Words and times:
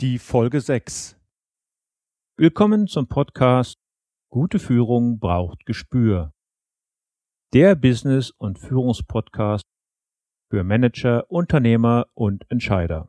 die 0.00 0.20
Folge 0.20 0.60
6. 0.60 1.16
Willkommen 2.36 2.86
zum 2.86 3.08
Podcast 3.08 3.74
Gute 4.30 4.60
Führung 4.60 5.18
braucht 5.18 5.66
Gespür. 5.66 6.32
Der 7.52 7.74
Business- 7.74 8.30
und 8.30 8.60
Führungspodcast 8.60 9.64
für 10.50 10.62
Manager, 10.62 11.28
Unternehmer 11.28 12.06
und 12.14 12.48
Entscheider. 12.48 13.08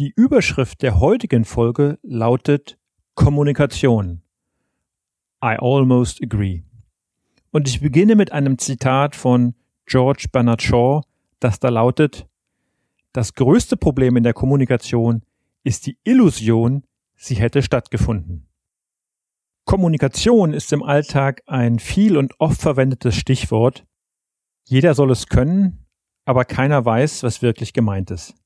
die 0.00 0.14
Überschrift 0.16 0.80
der 0.80 0.98
heutigen 0.98 1.44
Folge 1.44 1.98
lautet 2.02 2.78
Kommunikation. 3.16 4.22
I 5.44 5.56
almost 5.60 6.22
agree. 6.22 6.62
Und 7.50 7.68
ich 7.68 7.82
beginne 7.82 8.16
mit 8.16 8.32
einem 8.32 8.56
Zitat 8.56 9.14
von 9.14 9.54
George 9.84 10.28
Bernard 10.32 10.62
Shaw, 10.62 11.02
das 11.38 11.60
da 11.60 11.68
lautet, 11.68 12.26
das 13.12 13.34
größte 13.34 13.76
Problem 13.76 14.16
in 14.16 14.22
der 14.22 14.32
Kommunikation 14.32 15.20
ist 15.64 15.86
die 15.86 15.98
Illusion, 16.02 16.84
sie 17.14 17.34
hätte 17.34 17.62
stattgefunden. 17.62 18.48
Kommunikation 19.66 20.54
ist 20.54 20.72
im 20.72 20.82
Alltag 20.82 21.42
ein 21.46 21.78
viel 21.78 22.16
und 22.16 22.32
oft 22.38 22.62
verwendetes 22.62 23.16
Stichwort. 23.16 23.84
Jeder 24.64 24.94
soll 24.94 25.10
es 25.10 25.26
können, 25.26 25.84
aber 26.24 26.46
keiner 26.46 26.86
weiß, 26.86 27.22
was 27.22 27.42
wirklich 27.42 27.74
gemeint 27.74 28.10
ist. 28.10 28.39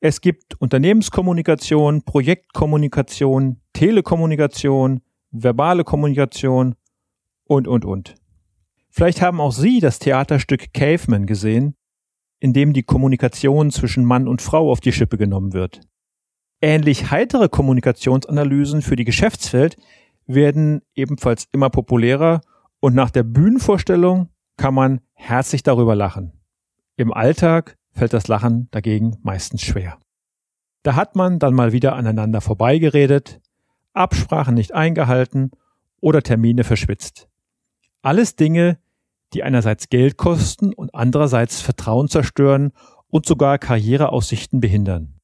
Es 0.00 0.20
gibt 0.20 0.54
Unternehmenskommunikation, 0.60 2.02
Projektkommunikation, 2.02 3.60
Telekommunikation, 3.72 5.00
verbale 5.30 5.82
Kommunikation 5.82 6.76
und, 7.44 7.66
und, 7.66 7.84
und. 7.84 8.14
Vielleicht 8.90 9.22
haben 9.22 9.40
auch 9.40 9.52
Sie 9.52 9.80
das 9.80 9.98
Theaterstück 9.98 10.72
Caveman 10.72 11.26
gesehen, 11.26 11.74
in 12.38 12.52
dem 12.52 12.72
die 12.72 12.84
Kommunikation 12.84 13.70
zwischen 13.70 14.04
Mann 14.04 14.28
und 14.28 14.40
Frau 14.40 14.70
auf 14.70 14.80
die 14.80 14.92
Schippe 14.92 15.18
genommen 15.18 15.52
wird. 15.52 15.80
Ähnlich 16.60 17.10
heitere 17.10 17.48
Kommunikationsanalysen 17.48 18.82
für 18.82 18.96
die 18.96 19.04
Geschäftswelt 19.04 19.76
werden 20.26 20.82
ebenfalls 20.94 21.48
immer 21.52 21.70
populärer 21.70 22.40
und 22.80 22.94
nach 22.94 23.10
der 23.10 23.22
Bühnenvorstellung 23.24 24.28
kann 24.56 24.74
man 24.74 25.00
herzlich 25.14 25.62
darüber 25.62 25.96
lachen. 25.96 26.32
Im 26.96 27.12
Alltag 27.12 27.77
fällt 27.98 28.12
das 28.12 28.28
Lachen 28.28 28.68
dagegen 28.70 29.18
meistens 29.22 29.62
schwer. 29.62 29.98
Da 30.82 30.94
hat 30.94 31.16
man 31.16 31.38
dann 31.38 31.54
mal 31.54 31.72
wieder 31.72 31.96
aneinander 31.96 32.40
vorbeigeredet, 32.40 33.40
Absprachen 33.92 34.54
nicht 34.54 34.72
eingehalten 34.72 35.50
oder 36.00 36.22
Termine 36.22 36.64
verschwitzt. 36.64 37.28
Alles 38.00 38.36
Dinge, 38.36 38.78
die 39.34 39.42
einerseits 39.42 39.88
Geld 39.88 40.16
kosten 40.16 40.72
und 40.72 40.94
andererseits 40.94 41.60
Vertrauen 41.60 42.08
zerstören 42.08 42.72
und 43.08 43.26
sogar 43.26 43.58
Karriereaussichten 43.58 44.60
behindern. 44.60 45.20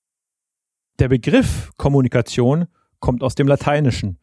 Der 0.98 1.08
Begriff 1.08 1.70
Kommunikation 1.76 2.66
kommt 2.98 3.22
aus 3.22 3.34
dem 3.34 3.46
Lateinischen 3.46 4.18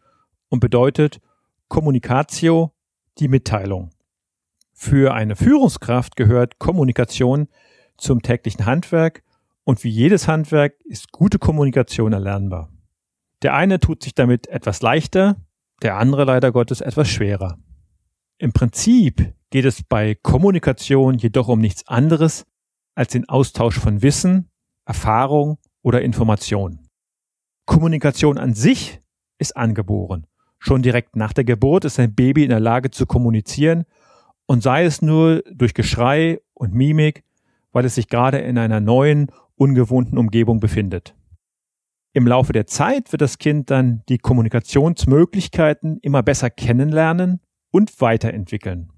und 0.49 0.59
bedeutet 0.59 1.21
Communicatio, 1.69 2.73
die 3.17 3.27
Mitteilung. 3.27 3.91
Für 4.73 5.13
eine 5.13 5.35
Führungskraft 5.35 6.15
gehört 6.15 6.59
Kommunikation 6.59 7.47
zum 8.01 8.21
täglichen 8.21 8.65
Handwerk 8.65 9.23
und 9.63 9.83
wie 9.83 9.89
jedes 9.89 10.27
Handwerk 10.27 10.73
ist 10.85 11.11
gute 11.11 11.39
Kommunikation 11.39 12.13
erlernbar. 12.13 12.69
Der 13.41 13.53
eine 13.53 13.79
tut 13.79 14.03
sich 14.03 14.13
damit 14.13 14.47
etwas 14.47 14.81
leichter, 14.81 15.37
der 15.81 15.97
andere 15.97 16.25
leider 16.25 16.51
Gottes 16.51 16.81
etwas 16.81 17.09
schwerer. 17.09 17.57
Im 18.37 18.53
Prinzip 18.53 19.33
geht 19.51 19.65
es 19.65 19.83
bei 19.83 20.15
Kommunikation 20.15 21.15
jedoch 21.15 21.47
um 21.47 21.59
nichts 21.59 21.87
anderes 21.87 22.45
als 22.95 23.11
den 23.11 23.29
Austausch 23.29 23.79
von 23.79 24.01
Wissen, 24.01 24.49
Erfahrung 24.85 25.57
oder 25.81 26.01
Information. 26.01 26.79
Kommunikation 27.65 28.37
an 28.37 28.53
sich 28.53 28.99
ist 29.37 29.55
angeboren. 29.55 30.27
Schon 30.59 30.81
direkt 30.81 31.15
nach 31.15 31.33
der 31.33 31.43
Geburt 31.43 31.85
ist 31.85 31.99
ein 31.99 32.13
Baby 32.13 32.43
in 32.43 32.49
der 32.49 32.59
Lage 32.59 32.91
zu 32.91 33.05
kommunizieren 33.05 33.85
und 34.45 34.61
sei 34.61 34.85
es 34.85 35.01
nur 35.01 35.43
durch 35.51 35.73
Geschrei 35.73 36.39
und 36.53 36.73
Mimik 36.73 37.23
weil 37.71 37.85
es 37.85 37.95
sich 37.95 38.07
gerade 38.07 38.39
in 38.39 38.57
einer 38.57 38.79
neuen, 38.79 39.27
ungewohnten 39.55 40.17
Umgebung 40.17 40.59
befindet. 40.59 41.15
Im 42.13 42.27
Laufe 42.27 42.51
der 42.51 42.67
Zeit 42.67 43.11
wird 43.11 43.21
das 43.21 43.37
Kind 43.37 43.71
dann 43.71 44.03
die 44.09 44.17
Kommunikationsmöglichkeiten 44.17 45.99
immer 46.01 46.23
besser 46.23 46.49
kennenlernen 46.49 47.39
und 47.71 48.01
weiterentwickeln. 48.01 48.91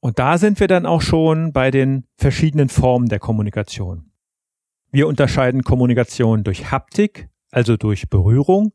Und 0.00 0.18
da 0.20 0.38
sind 0.38 0.60
wir 0.60 0.68
dann 0.68 0.86
auch 0.86 1.02
schon 1.02 1.52
bei 1.52 1.72
den 1.72 2.04
verschiedenen 2.16 2.68
Formen 2.68 3.08
der 3.08 3.18
Kommunikation. 3.18 4.12
Wir 4.92 5.08
unterscheiden 5.08 5.62
Kommunikation 5.62 6.44
durch 6.44 6.70
Haptik, 6.70 7.28
also 7.50 7.76
durch 7.76 8.08
Berührung, 8.08 8.72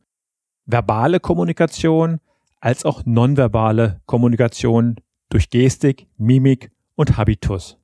verbale 0.66 1.20
Kommunikation, 1.20 2.20
als 2.60 2.84
auch 2.86 3.06
nonverbale 3.06 4.02
Kommunikation 4.06 4.98
durch 5.30 5.50
Gestik, 5.50 6.08
Mimik 6.18 6.72
und 6.96 7.18
Habitus. 7.18 7.81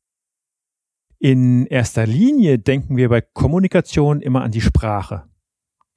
In 1.20 1.66
erster 1.66 2.06
Linie 2.06 2.60
denken 2.60 2.96
wir 2.96 3.10
bei 3.10 3.22
Kommunikation 3.22 4.22
immer 4.22 4.44
an 4.44 4.52
die 4.52 4.62
Sprache. 4.62 5.24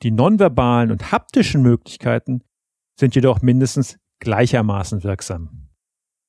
Die 0.03 0.11
nonverbalen 0.11 0.91
und 0.91 1.13
haptischen 1.13 1.63
Möglichkeiten 1.63 2.43
sind 2.99 3.15
jedoch 3.15 3.43
mindestens 3.43 3.99
gleichermaßen 4.21 5.05
wirksam. 5.05 5.69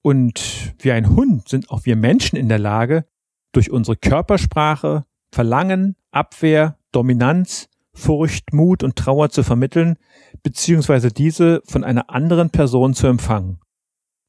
Und 0.01 0.74
wie 0.80 0.91
ein 0.91 1.09
Hund 1.09 1.47
sind 1.47 1.69
auch 1.69 1.85
wir 1.85 1.96
Menschen 1.96 2.35
in 2.35 2.50
der 2.50 2.59
Lage, 2.59 3.06
durch 3.53 3.72
unsere 3.72 3.97
Körpersprache 3.97 5.06
Verlangen, 5.34 5.96
Abwehr, 6.12 6.78
Dominanz, 6.91 7.69
Furcht, 7.94 8.53
Mut 8.53 8.84
und 8.84 8.97
Trauer 8.97 9.30
zu 9.30 9.44
vermitteln, 9.44 9.97
beziehungsweise 10.44 11.12
diese 11.12 11.62
von 11.66 11.84
einer 11.84 12.09
anderen 12.09 12.50
Person 12.50 12.94
zu 12.94 13.07
empfangen. 13.07 13.59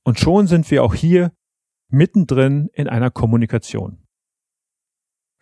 Und 0.05 0.21
schon 0.21 0.47
sind 0.47 0.71
wir 0.71 0.85
auch 0.85 0.95
hier 0.95 1.33
mittendrin 1.89 2.71
in 2.75 2.89
einer 2.89 3.11
Kommunikation. 3.11 4.02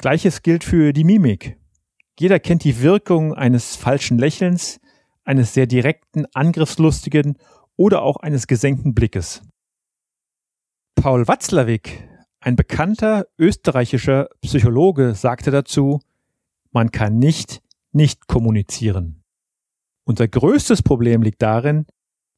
Gleiches 0.01 0.41
gilt 0.41 0.65
für 0.65 0.95
die 0.95 1.05
Mimik. 1.05 1.59
Jeder 2.19 2.41
kennt 2.41 2.65
die 2.65 2.81
Wirkung 2.81 3.35
eines 3.35 3.77
falschen 3.77 4.17
Lächelns, 4.17 4.81
eines 5.25 5.53
sehr 5.53 5.67
direkten, 5.67 6.25
angriffslustigen 6.33 7.37
oder 7.77 8.01
auch 8.01 8.17
eines 8.17 8.47
gesenkten 8.47 8.95
Blickes. 8.95 9.43
Paul 10.95 11.29
Watzlawick, 11.29 12.09
ein 12.41 12.57
bekannter 12.57 13.27
österreichischer 13.39 14.31
Psychologe, 14.41 15.15
sagte 15.15 15.51
dazu, 15.51 16.01
man 16.73 16.93
kann 16.93 17.19
nicht 17.19 17.61
nicht 17.93 18.27
kommunizieren. 18.27 19.23
Unser 20.05 20.29
größtes 20.29 20.83
Problem 20.83 21.21
liegt 21.21 21.43
darin, 21.43 21.85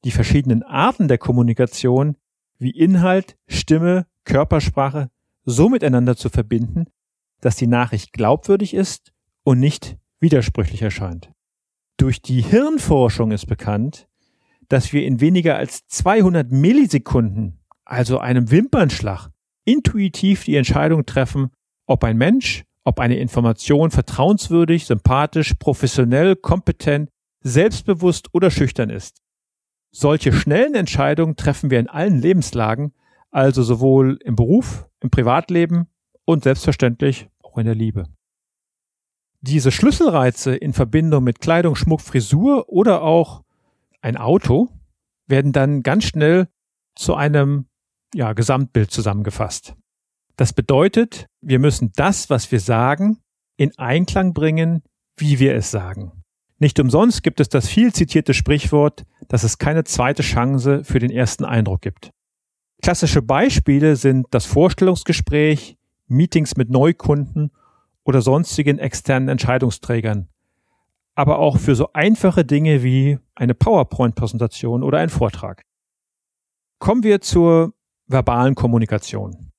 die 0.05 0.11
verschiedenen 0.11 0.65
Arten 0.65 1.06
der 1.06 1.19
Kommunikation 1.19 2.17
wie 2.58 2.70
Inhalt, 2.70 3.37
Stimme, 3.47 4.08
Körpersprache 4.25 5.11
so 5.44 5.69
miteinander 5.69 6.17
zu 6.17 6.29
verbinden, 6.29 6.87
dass 7.43 7.56
die 7.56 7.67
Nachricht 7.67 8.15
glaubwürdig 8.15 8.73
ist 8.73 9.12
und 9.44 9.61
nicht 9.61 9.99
widersprüchlich 10.21 10.81
erscheint. 10.81 11.31
Durch 11.99 12.23
die 12.23 12.41
Hirnforschung 12.41 13.33
ist 13.33 13.47
bekannt, 13.47 14.09
dass 14.69 14.94
wir 14.94 15.05
in 15.05 15.21
weniger 15.21 15.56
als 15.56 15.87
200 15.89 16.50
Millisekunden, 16.50 17.61
also 17.85 18.19
einem 18.19 18.50
Wimpernschlag, 18.50 19.29
intuitiv 19.65 20.44
die 20.44 20.56
Entscheidung 20.56 21.05
treffen, 21.05 21.50
ob 21.87 22.05
ein 22.05 22.17
Mensch, 22.17 22.65
ob 22.85 22.99
eine 22.99 23.19
Information 23.19 23.91
vertrauenswürdig, 23.91 24.87
sympathisch, 24.87 25.55
professionell, 25.59 26.37
kompetent, 26.37 27.11
selbstbewusst 27.41 28.29
oder 28.33 28.50
schüchtern 28.50 28.89
ist. 28.89 29.21
Solche 29.91 30.33
schnellen 30.33 30.75
Entscheidungen 30.75 31.37
treffen 31.37 31.71
wir 31.71 31.79
in 31.79 31.89
allen 31.89 32.21
Lebenslagen, 32.21 32.94
also 33.31 33.62
sowohl 33.62 34.19
im 34.25 34.37
Beruf, 34.37 34.87
im 35.00 35.11
Privatleben 35.11 35.89
und 36.25 36.44
selbstverständlich 36.44 37.29
auch 37.53 37.59
in 37.59 37.67
der 37.67 37.75
Liebe. 37.75 38.07
Diese 39.41 39.73
Schlüsselreize 39.73 40.55
in 40.55 40.73
Verbindung 40.73 41.25
mit 41.25 41.41
Kleidung, 41.41 41.75
Schmuck, 41.75 42.01
Frisur 42.01 42.69
oder 42.69 43.03
auch 43.03 43.43
ein 44.01 44.17
Auto 44.17 44.69
werden 45.27 45.53
dann 45.53 45.83
ganz 45.83 46.05
schnell 46.05 46.49
zu 46.95 47.15
einem 47.15 47.67
ja, 48.15 48.33
Gesamtbild 48.33 48.91
zusammengefasst. 48.91 49.75
Das 50.37 50.53
bedeutet, 50.53 51.27
wir 51.41 51.59
müssen 51.59 51.93
das, 51.97 52.31
was 52.31 52.51
wir 52.53 52.61
sagen, 52.61 53.19
in 53.57 53.77
Einklang 53.79 54.33
bringen, 54.33 54.83
wie 55.17 55.39
wir 55.39 55.55
es 55.55 55.71
sagen. 55.71 56.13
Nicht 56.59 56.79
umsonst 56.79 57.23
gibt 57.23 57.41
es 57.41 57.49
das 57.49 57.69
viel 57.69 57.93
zitierte 57.93 58.35
Sprichwort, 58.35 59.05
dass 59.29 59.43
es 59.43 59.59
keine 59.59 59.85
zweite 59.85 60.23
Chance 60.23 60.85
für 60.85 61.01
den 61.01 61.11
ersten 61.11 61.45
Eindruck 61.45 61.83
gibt. 61.83 62.11
Klassische 62.83 63.23
Beispiele 63.23 63.97
sind 63.97 64.27
das 64.31 64.47
Vorstellungsgespräch, 64.47 65.77
Meetings 66.12 66.56
mit 66.56 66.70
Neukunden 66.70 67.50
oder 68.05 68.23
sonstigen 68.23 68.79
externen 68.79 69.29
Entscheidungsträgern. 69.29 70.29
Aber 71.14 71.38
auch 71.38 71.59
für 71.59 71.75
so 71.75 71.93
einfache 71.93 72.44
Dinge 72.44 72.82
wie 72.82 73.19
eine 73.35 73.55
PowerPoint-Präsentation 73.55 74.82
oder 74.82 74.99
ein 74.99 75.11
Vortrag. 75.11 75.62
Kommen 76.79 77.03
wir 77.03 77.20
zur 77.20 77.75
verbalen 78.06 78.55
Kommunikation. 78.55 79.50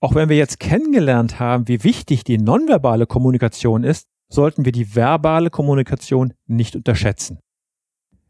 Auch 0.00 0.14
wenn 0.14 0.28
wir 0.28 0.36
jetzt 0.36 0.60
kennengelernt 0.60 1.38
haben, 1.38 1.68
wie 1.68 1.84
wichtig 1.84 2.24
die 2.24 2.38
nonverbale 2.38 3.06
Kommunikation 3.06 3.84
ist, 3.84 4.08
sollten 4.28 4.64
wir 4.64 4.72
die 4.72 4.94
verbale 4.94 5.50
Kommunikation 5.50 6.32
nicht 6.46 6.76
unterschätzen. 6.76 7.40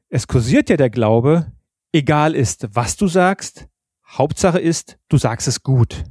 Es 0.09 0.27
kursiert 0.27 0.69
ja 0.71 0.77
der 0.77 0.91
Glaube, 0.91 1.53
egal 1.93 2.35
ist, 2.35 2.69
was 2.75 2.97
du 2.97 3.07
sagst, 3.07 3.69
Hauptsache 4.07 4.59
ist, 4.59 4.99
du 5.09 5.19
sagst 5.19 5.47
es 5.47 5.63
gut. 5.63 6.05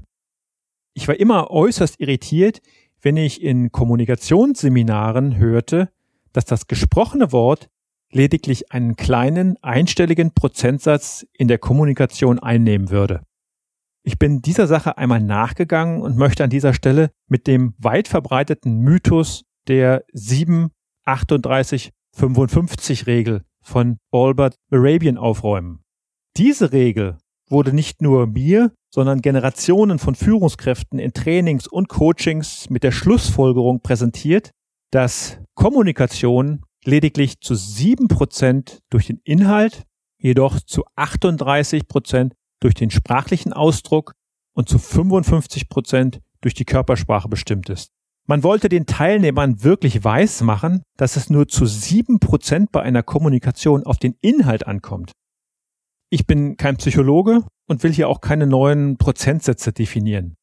War 1.10 1.20
immer 1.20 1.50
äußerst 1.50 2.00
irritiert, 2.00 2.62
wenn 3.02 3.18
ich 3.18 3.42
in 3.42 3.72
Kommunikationsseminaren 3.72 5.38
hörte, 5.38 5.90
dass 6.34 6.46
das 6.46 6.68
gesprochene 6.68 7.32
Wort 7.32 7.68
lediglich 8.12 8.72
einen 8.72 8.96
kleinen 8.96 9.58
einstelligen 9.64 10.36
Prozentsatz 10.36 11.26
in 11.34 11.48
der 11.48 11.58
Kommunikation 11.58 12.38
einnehmen 12.38 12.92
würde. 12.92 13.24
Ich 14.04 14.20
bin 14.20 14.44
dieser 14.44 14.68
Sache 14.68 15.00
einmal 15.00 15.20
nachgegangen 15.20 16.04
und 16.04 16.16
möchte 16.16 16.44
an 16.44 16.52
dieser 16.52 16.76
Stelle 16.76 17.10
mit 17.28 17.48
dem 17.48 17.74
weit 17.80 18.08
verbreiteten 18.08 18.78
Mythos 18.78 19.46
der 19.68 20.04
7, 20.14 20.70
38, 21.06 21.90
55 22.18 23.08
Regel 23.08 23.42
von 23.64 23.98
Albert 24.12 24.58
Arabian 24.70 25.18
aufräumen. 25.18 25.80
Diese 26.38 26.72
Regel 26.72 27.18
wurde 27.50 27.74
nicht 27.74 28.02
nur 28.02 28.28
mir, 28.28 28.72
sondern 28.94 29.22
Generationen 29.22 30.00
von 30.00 30.16
Führungskräften 30.16 31.00
in 31.00 31.14
Trainings 31.14 31.68
und 31.68 31.90
Coachings 31.90 32.70
mit 32.70 32.84
der 32.84 32.92
Schlussfolgerung 32.92 33.82
präsentiert, 33.82 34.52
dass 34.92 35.40
Kommunikation 35.56 36.64
lediglich 36.84 37.40
zu 37.42 37.54
7% 37.54 38.80
durch 38.90 39.08
den 39.08 39.20
Inhalt, 39.24 39.84
jedoch 40.18 40.60
zu 40.62 40.86
38% 40.98 42.32
durch 42.60 42.74
den 42.74 42.90
sprachlichen 42.92 43.54
Ausdruck 43.54 44.14
und 44.54 44.68
zu 44.68 44.78
55% 44.78 46.20
durch 46.42 46.54
die 46.54 46.66
Körpersprache 46.66 47.30
bestimmt 47.30 47.70
ist. 47.70 47.92
Man 48.28 48.44
wollte 48.44 48.70
den 48.70 48.86
Teilnehmern 48.86 49.64
wirklich 49.64 50.04
weiß 50.04 50.42
machen, 50.42 50.84
dass 50.98 51.16
es 51.16 51.30
nur 51.30 51.48
zu 51.48 51.66
7% 51.66 52.68
bei 52.72 52.82
einer 52.82 53.02
Kommunikation 53.02 53.84
auf 53.84 53.98
den 53.98 54.16
Inhalt 54.22 54.68
ankommt. 54.68 55.14
Ich 56.10 56.26
bin 56.26 56.58
kein 56.58 56.78
Psychologe 56.78 57.44
und 57.68 57.84
will 57.84 57.94
hier 57.94 58.10
auch 58.10 58.22
keine 58.22 58.48
neuen 58.48 58.98
Prozentsätze 58.98 59.72
definieren. 59.72 60.36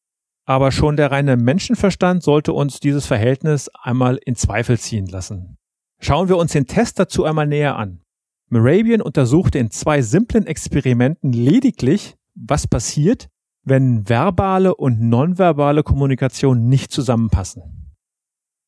Aber 0.45 0.71
schon 0.71 0.95
der 0.95 1.11
reine 1.11 1.35
Menschenverstand 1.35 2.23
sollte 2.23 2.53
uns 2.53 2.79
dieses 2.79 3.05
Verhältnis 3.05 3.69
einmal 3.81 4.17
in 4.25 4.35
Zweifel 4.35 4.79
ziehen 4.79 5.07
lassen. 5.07 5.57
Schauen 5.99 6.29
wir 6.29 6.37
uns 6.37 6.53
den 6.53 6.67
Test 6.67 6.99
dazu 6.99 7.25
einmal 7.25 7.47
näher 7.47 7.75
an. 7.75 8.01
Morabian 8.49 9.01
untersuchte 9.01 9.59
in 9.59 9.71
zwei 9.71 10.01
simplen 10.01 10.45
Experimenten 10.45 11.33
lediglich, 11.33 12.15
was 12.33 12.65
passiert, 12.65 13.27
wenn 13.63 14.07
verbale 14.07 14.73
und 14.73 15.01
nonverbale 15.01 15.83
Kommunikation 15.83 16.69
nicht 16.69 16.93
zusammenpassen. 16.93 17.93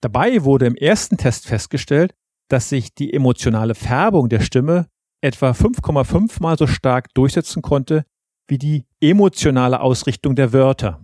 Dabei 0.01 0.43
wurde 0.43 0.65
im 0.65 0.75
ersten 0.75 1.15
Test 1.15 1.47
festgestellt, 1.47 2.13
dass 2.49 2.67
sich 2.67 2.93
die 2.93 3.13
emotionale 3.13 3.75
Färbung 3.75 4.27
der 4.27 4.41
Stimme 4.41 4.87
etwa 5.21 5.51
5,5 5.51 6.41
mal 6.41 6.57
so 6.57 6.67
stark 6.67 7.13
durchsetzen 7.13 7.61
konnte 7.61 8.05
wie 8.47 8.57
die 8.57 8.85
emotionale 8.99 9.81
Ausrichtung 9.81 10.35
der 10.35 10.53
Wörter. 10.53 11.03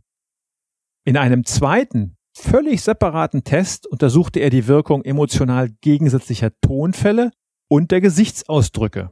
In 1.05 1.17
einem 1.17 1.45
zweiten, 1.45 2.17
völlig 2.35 2.81
separaten 2.81 3.43
Test 3.43 3.85
untersuchte 3.85 4.39
er 4.39 4.49
die 4.49 4.67
Wirkung 4.67 5.03
emotional 5.03 5.69
gegensätzlicher 5.81 6.51
Tonfälle 6.61 7.31
und 7.69 7.91
der 7.91 8.01
Gesichtsausdrücke. 8.01 9.11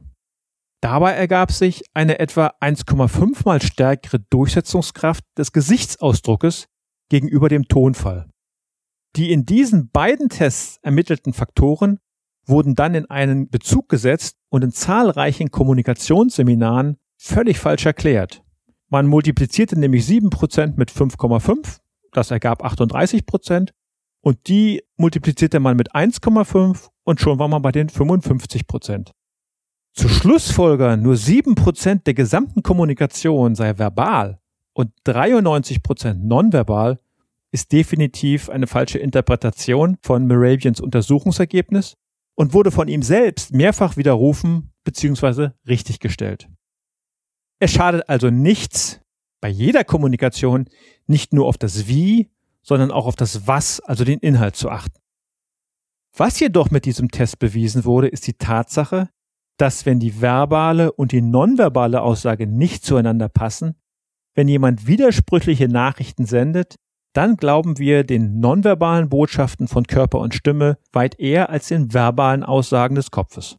Dabei 0.80 1.12
ergab 1.12 1.50
sich 1.50 1.82
eine 1.94 2.18
etwa 2.18 2.52
1,5 2.60 3.42
mal 3.46 3.62
stärkere 3.62 4.18
Durchsetzungskraft 4.30 5.24
des 5.38 5.52
Gesichtsausdruckes 5.52 6.66
gegenüber 7.08 7.48
dem 7.48 7.68
Tonfall. 7.68 8.28
Die 9.16 9.32
in 9.32 9.46
diesen 9.46 9.90
beiden 9.90 10.28
Tests 10.28 10.78
ermittelten 10.82 11.32
Faktoren 11.32 12.00
wurden 12.46 12.74
dann 12.74 12.94
in 12.94 13.08
einen 13.08 13.48
Bezug 13.48 13.88
gesetzt 13.88 14.36
und 14.54 14.62
in 14.62 14.70
zahlreichen 14.70 15.50
Kommunikationsseminaren 15.50 16.96
völlig 17.16 17.58
falsch 17.58 17.86
erklärt. 17.86 18.44
Man 18.88 19.08
multiplizierte 19.08 19.76
nämlich 19.76 20.04
7% 20.04 20.74
mit 20.76 20.92
5,5, 20.92 21.80
das 22.12 22.30
ergab 22.30 22.64
38%, 22.64 23.70
und 24.20 24.46
die 24.46 24.84
multiplizierte 24.96 25.58
man 25.58 25.76
mit 25.76 25.92
1,5 25.92 26.90
und 27.02 27.20
schon 27.20 27.40
war 27.40 27.48
man 27.48 27.62
bei 27.62 27.72
den 27.72 27.88
55%. 27.88 29.10
Zu 29.92 30.08
Schlussfolgern, 30.08 31.02
nur 31.02 31.14
7% 31.14 32.04
der 32.04 32.14
gesamten 32.14 32.62
Kommunikation 32.62 33.56
sei 33.56 33.76
verbal 33.76 34.38
und 34.72 34.92
93% 35.04 36.14
nonverbal, 36.14 37.00
ist 37.50 37.72
definitiv 37.72 38.48
eine 38.48 38.68
falsche 38.68 39.00
Interpretation 39.00 39.98
von 40.00 40.28
Moravians 40.28 40.80
Untersuchungsergebnis 40.80 41.96
und 42.34 42.52
wurde 42.52 42.70
von 42.70 42.88
ihm 42.88 43.02
selbst 43.02 43.52
mehrfach 43.52 43.96
widerrufen 43.96 44.72
bzw. 44.84 45.50
richtiggestellt. 45.66 46.48
Es 47.60 47.72
schadet 47.72 48.08
also 48.08 48.30
nichts, 48.30 49.00
bei 49.40 49.48
jeder 49.48 49.84
Kommunikation 49.84 50.68
nicht 51.06 51.32
nur 51.32 51.46
auf 51.46 51.58
das 51.58 51.86
Wie, 51.86 52.30
sondern 52.62 52.90
auch 52.90 53.06
auf 53.06 53.16
das 53.16 53.46
Was, 53.46 53.80
also 53.80 54.04
den 54.04 54.18
Inhalt 54.18 54.56
zu 54.56 54.70
achten. 54.70 54.98
Was 56.16 56.40
jedoch 56.40 56.70
mit 56.70 56.84
diesem 56.84 57.10
Test 57.10 57.38
bewiesen 57.38 57.84
wurde, 57.84 58.08
ist 58.08 58.26
die 58.26 58.34
Tatsache, 58.34 59.10
dass 59.56 59.86
wenn 59.86 60.00
die 60.00 60.20
verbale 60.20 60.92
und 60.92 61.12
die 61.12 61.20
nonverbale 61.20 62.02
Aussage 62.02 62.46
nicht 62.46 62.84
zueinander 62.84 63.28
passen, 63.28 63.76
wenn 64.34 64.48
jemand 64.48 64.86
widersprüchliche 64.86 65.68
Nachrichten 65.68 66.26
sendet, 66.26 66.76
dann 67.14 67.36
glauben 67.36 67.78
wir 67.78 68.04
den 68.04 68.40
nonverbalen 68.40 69.08
Botschaften 69.08 69.68
von 69.68 69.86
Körper 69.86 70.18
und 70.18 70.34
Stimme 70.34 70.78
weit 70.92 71.18
eher 71.18 71.48
als 71.48 71.68
den 71.68 71.94
verbalen 71.94 72.42
Aussagen 72.42 72.96
des 72.96 73.10
Kopfes. 73.10 73.56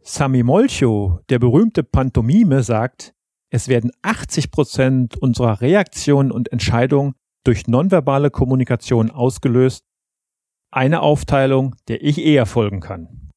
Sami 0.00 0.42
Molcho, 0.42 1.20
der 1.30 1.38
berühmte 1.38 1.82
Pantomime, 1.82 2.62
sagt, 2.62 3.14
es 3.50 3.68
werden 3.68 3.90
80 4.02 4.50
Prozent 4.50 5.16
unserer 5.16 5.62
Reaktionen 5.62 6.30
und 6.30 6.52
Entscheidungen 6.52 7.14
durch 7.42 7.66
nonverbale 7.66 8.30
Kommunikation 8.30 9.10
ausgelöst. 9.10 9.84
Eine 10.70 11.00
Aufteilung, 11.00 11.74
der 11.88 12.04
ich 12.04 12.18
eher 12.18 12.44
folgen 12.44 12.80
kann. 12.80 13.30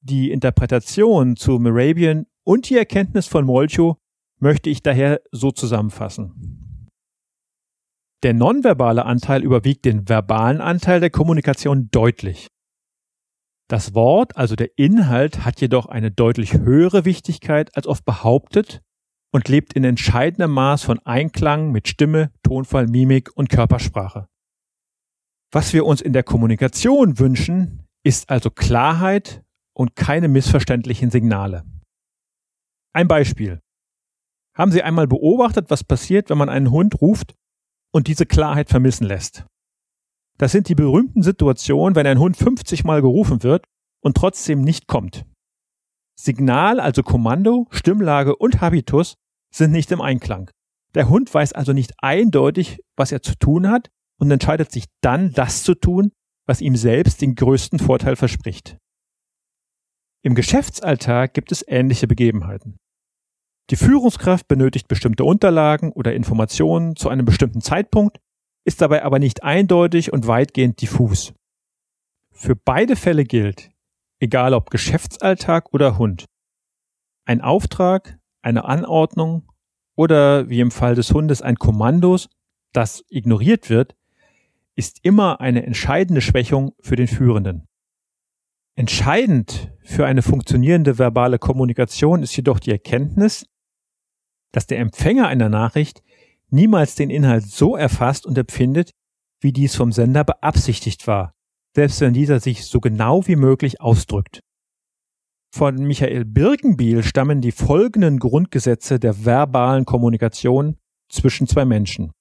Die 0.00 0.30
Interpretation 0.30 1.36
zu 1.36 1.58
Morabian 1.58 2.26
und 2.44 2.70
die 2.70 2.78
Erkenntnis 2.78 3.26
von 3.26 3.44
Molcho 3.44 3.98
möchte 4.38 4.70
ich 4.70 4.82
daher 4.82 5.20
so 5.32 5.50
zusammenfassen. 5.50 6.65
Der 8.22 8.32
nonverbale 8.32 9.04
Anteil 9.04 9.42
überwiegt 9.42 9.84
den 9.84 10.08
verbalen 10.08 10.60
Anteil 10.60 11.00
der 11.00 11.10
Kommunikation 11.10 11.90
deutlich. 11.90 12.48
Das 13.68 13.94
Wort, 13.94 14.36
also 14.36 14.56
der 14.56 14.78
Inhalt, 14.78 15.44
hat 15.44 15.60
jedoch 15.60 15.86
eine 15.86 16.10
deutlich 16.10 16.54
höhere 16.54 17.04
Wichtigkeit 17.04 17.76
als 17.76 17.86
oft 17.86 18.04
behauptet 18.04 18.80
und 19.32 19.48
lebt 19.48 19.72
in 19.74 19.84
entscheidendem 19.84 20.52
Maß 20.52 20.84
von 20.84 20.98
Einklang 21.00 21.72
mit 21.72 21.88
Stimme, 21.88 22.30
Tonfall, 22.42 22.86
Mimik 22.86 23.36
und 23.36 23.48
Körpersprache. 23.48 24.28
Was 25.52 25.72
wir 25.72 25.84
uns 25.84 26.00
in 26.00 26.12
der 26.12 26.22
Kommunikation 26.22 27.18
wünschen, 27.18 27.86
ist 28.04 28.30
also 28.30 28.50
Klarheit 28.50 29.44
und 29.74 29.96
keine 29.96 30.28
missverständlichen 30.28 31.10
Signale. 31.10 31.64
Ein 32.94 33.08
Beispiel. 33.08 33.60
Haben 34.56 34.72
Sie 34.72 34.82
einmal 34.82 35.06
beobachtet, 35.06 35.70
was 35.70 35.84
passiert, 35.84 36.30
wenn 36.30 36.38
man 36.38 36.48
einen 36.48 36.70
Hund 36.70 37.00
ruft 37.00 37.34
und 37.96 38.08
diese 38.08 38.26
Klarheit 38.26 38.68
vermissen 38.68 39.06
lässt. 39.06 39.46
Das 40.36 40.52
sind 40.52 40.68
die 40.68 40.74
berühmten 40.74 41.22
Situationen, 41.22 41.96
wenn 41.96 42.06
ein 42.06 42.18
Hund 42.18 42.36
50 42.36 42.84
Mal 42.84 43.00
gerufen 43.00 43.42
wird 43.42 43.64
und 44.02 44.18
trotzdem 44.18 44.60
nicht 44.60 44.86
kommt. 44.86 45.24
Signal, 46.14 46.78
also 46.78 47.02
Kommando, 47.02 47.66
Stimmlage 47.70 48.36
und 48.36 48.60
Habitus 48.60 49.14
sind 49.50 49.72
nicht 49.72 49.90
im 49.92 50.02
Einklang. 50.02 50.50
Der 50.94 51.08
Hund 51.08 51.32
weiß 51.32 51.54
also 51.54 51.72
nicht 51.72 51.94
eindeutig, 51.96 52.80
was 52.98 53.12
er 53.12 53.22
zu 53.22 53.34
tun 53.34 53.66
hat 53.70 53.88
und 54.20 54.30
entscheidet 54.30 54.70
sich 54.70 54.84
dann, 55.00 55.32
das 55.32 55.62
zu 55.62 55.74
tun, 55.74 56.12
was 56.46 56.60
ihm 56.60 56.76
selbst 56.76 57.22
den 57.22 57.34
größten 57.34 57.78
Vorteil 57.78 58.16
verspricht. 58.16 58.76
Im 60.22 60.34
Geschäftsalltag 60.34 61.32
gibt 61.32 61.50
es 61.50 61.64
ähnliche 61.66 62.06
Begebenheiten. 62.06 62.76
Die 63.70 63.76
Führungskraft 63.76 64.46
benötigt 64.46 64.86
bestimmte 64.86 65.24
Unterlagen 65.24 65.90
oder 65.90 66.14
Informationen 66.14 66.94
zu 66.94 67.08
einem 67.08 67.24
bestimmten 67.24 67.60
Zeitpunkt, 67.60 68.20
ist 68.64 68.80
dabei 68.80 69.04
aber 69.04 69.18
nicht 69.18 69.42
eindeutig 69.42 70.12
und 70.12 70.26
weitgehend 70.26 70.80
diffus. 70.80 71.34
Für 72.32 72.54
beide 72.54 72.96
Fälle 72.96 73.24
gilt, 73.24 73.70
egal 74.20 74.54
ob 74.54 74.70
Geschäftsalltag 74.70 75.72
oder 75.72 75.98
Hund, 75.98 76.26
ein 77.24 77.40
Auftrag, 77.40 78.18
eine 78.42 78.64
Anordnung 78.64 79.48
oder 79.96 80.48
wie 80.48 80.60
im 80.60 80.70
Fall 80.70 80.94
des 80.94 81.12
Hundes 81.12 81.42
ein 81.42 81.56
Kommandos, 81.56 82.28
das 82.72 83.04
ignoriert 83.08 83.68
wird, 83.68 83.96
ist 84.76 85.00
immer 85.02 85.40
eine 85.40 85.64
entscheidende 85.64 86.20
Schwächung 86.20 86.72
für 86.80 86.96
den 86.96 87.08
Führenden. 87.08 87.66
Entscheidend 88.76 89.72
für 89.82 90.06
eine 90.06 90.22
funktionierende 90.22 90.98
verbale 90.98 91.38
Kommunikation 91.38 92.22
ist 92.22 92.36
jedoch 92.36 92.60
die 92.60 92.70
Erkenntnis, 92.70 93.46
dass 94.56 94.66
der 94.66 94.78
Empfänger 94.78 95.28
einer 95.28 95.50
Nachricht 95.50 96.02
niemals 96.48 96.94
den 96.94 97.10
Inhalt 97.10 97.44
so 97.44 97.76
erfasst 97.76 98.24
und 98.24 98.38
empfindet, 98.38 98.92
wie 99.38 99.52
dies 99.52 99.76
vom 99.76 99.92
Sender 99.92 100.24
beabsichtigt 100.24 101.06
war, 101.06 101.34
selbst 101.74 102.00
wenn 102.00 102.14
dieser 102.14 102.40
sich 102.40 102.64
so 102.64 102.80
genau 102.80 103.26
wie 103.26 103.36
möglich 103.36 103.82
ausdrückt. 103.82 104.40
Von 105.54 105.76
Michael 105.86 106.24
Birkenbiel 106.24 107.02
stammen 107.02 107.42
die 107.42 107.52
folgenden 107.52 108.18
Grundgesetze 108.18 108.98
der 108.98 109.26
verbalen 109.26 109.84
Kommunikation 109.84 110.78
zwischen 111.10 111.46
zwei 111.46 111.66
Menschen. 111.66 112.12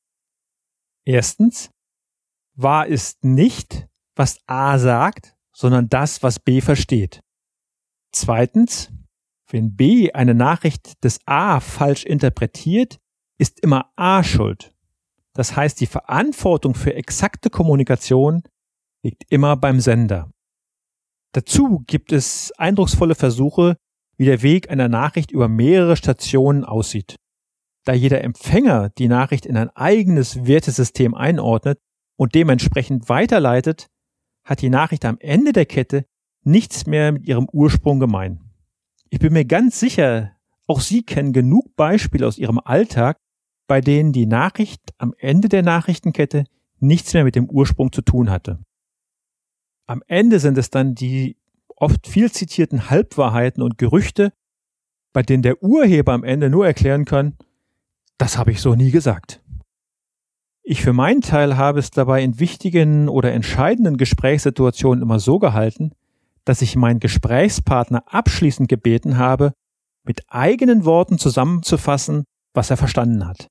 Erstens, 1.06 1.72
wahr 2.58 2.88
ist 2.88 3.24
nicht, 3.24 3.88
was 4.18 4.42
A 4.46 4.78
sagt, 4.78 5.38
sondern 5.54 5.88
das, 5.88 6.22
was 6.22 6.40
B 6.40 6.60
versteht. 6.60 7.22
Zweitens, 8.12 8.92
wenn 9.50 9.76
B 9.76 10.12
eine 10.12 10.34
Nachricht 10.34 11.04
des 11.04 11.20
A 11.26 11.60
falsch 11.60 12.04
interpretiert, 12.04 13.00
ist 13.38 13.60
immer 13.60 13.92
A 13.96 14.24
schuld. 14.24 14.74
Das 15.34 15.56
heißt, 15.56 15.80
die 15.82 15.88
Verantwortung 15.88 16.76
für 16.76 16.96
exakte 16.96 17.50
Kommunikation 17.50 18.44
liegt 19.04 19.24
immer 19.30 19.58
beim 19.58 19.80
Sender. 19.80 20.32
Dazu 21.34 21.84
gibt 21.86 22.12
es 22.14 22.54
eindrucksvolle 22.54 23.16
Versuche, 23.16 23.78
wie 24.18 24.26
der 24.26 24.42
Weg 24.42 24.70
einer 24.70 24.88
Nachricht 24.88 25.32
über 25.32 25.50
mehrere 25.50 25.98
Stationen 25.98 26.64
aussieht. 26.64 27.18
Da 27.84 27.94
jeder 27.94 28.24
Empfänger 28.24 28.90
die 28.98 29.10
Nachricht 29.10 29.46
in 29.46 29.58
ein 29.58 29.70
eigenes 29.72 30.46
Wertesystem 30.46 31.14
einordnet 31.14 31.78
und 32.18 32.34
dementsprechend 32.34 33.10
weiterleitet, 33.10 33.88
hat 34.46 34.62
die 34.62 34.70
Nachricht 34.70 35.04
am 35.06 35.18
Ende 35.20 35.52
der 35.52 35.66
Kette 35.66 36.06
nichts 36.44 36.86
mehr 36.86 37.12
mit 37.12 37.28
ihrem 37.28 37.50
Ursprung 37.52 38.00
gemein. 38.00 38.45
Ich 39.10 39.20
bin 39.20 39.34
mir 39.34 39.46
ganz 39.46 39.80
sicher, 39.80 40.32
auch 40.68 40.82
Sie 40.82 41.04
kennen 41.04 41.34
genug 41.34 41.76
Beispiele 41.76 42.28
aus 42.28 42.38
Ihrem 42.38 42.60
Alltag, 42.60 43.18
bei 43.68 43.82
denen 43.82 44.14
die 44.14 44.26
Nachricht 44.26 44.82
am 44.98 45.14
Ende 45.18 45.50
der 45.50 45.64
Nachrichtenkette 45.64 46.46
nichts 46.80 47.14
mehr 47.14 47.24
mit 47.24 47.36
dem 47.36 47.50
Ursprung 47.50 47.92
zu 47.92 48.02
tun 48.02 48.30
hatte. 48.30 48.60
Am 49.88 50.02
Ende 50.08 50.40
sind 50.40 50.58
es 50.58 50.70
dann 50.70 50.96
die 50.96 51.38
oft 51.76 52.08
viel 52.08 52.32
zitierten 52.32 52.90
Halbwahrheiten 52.90 53.62
und 53.62 53.78
Gerüchte, 53.78 54.34
bei 55.14 55.22
denen 55.22 55.44
der 55.44 55.62
Urheber 55.64 56.14
am 56.14 56.24
Ende 56.24 56.50
nur 56.50 56.66
erklären 56.66 57.06
kann, 57.06 57.38
das 58.18 58.38
habe 58.38 58.52
ich 58.52 58.62
so 58.62 58.76
nie 58.76 58.92
gesagt. 58.92 59.42
Ich 60.64 60.82
für 60.82 60.94
meinen 60.94 61.22
Teil 61.22 61.58
habe 61.58 61.80
es 61.80 61.92
dabei 61.92 62.24
in 62.24 62.40
wichtigen 62.40 63.08
oder 63.08 63.32
entscheidenden 63.34 63.98
Gesprächssituationen 63.98 65.04
immer 65.04 65.20
so 65.20 65.38
gehalten, 65.38 65.92
dass 66.46 66.62
ich 66.62 66.76
meinen 66.76 67.00
Gesprächspartner 67.00 68.04
abschließend 68.08 68.70
gebeten 68.70 69.18
habe, 69.18 69.54
mit 70.06 70.22
eigenen 70.28 70.86
Worten 70.86 71.18
zusammenzufassen, 71.18 72.26
was 72.54 72.70
er 72.70 72.78
verstanden 72.78 73.28
hat. 73.28 73.48